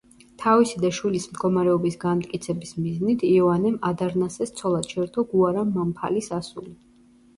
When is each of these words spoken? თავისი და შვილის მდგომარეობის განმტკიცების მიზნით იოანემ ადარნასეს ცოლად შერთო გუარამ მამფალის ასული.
თავისი 0.43 0.79
და 0.83 0.89
შვილის 0.99 1.25
მდგომარეობის 1.33 1.97
განმტკიცების 2.03 2.73
მიზნით 2.85 3.27
იოანემ 3.29 3.77
ადარნასეს 3.93 4.55
ცოლად 4.63 4.91
შერთო 4.95 5.27
გუარამ 5.35 5.75
მამფალის 5.77 6.33
ასული. 6.43 6.75